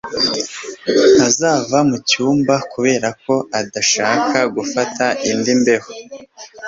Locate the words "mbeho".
5.59-5.89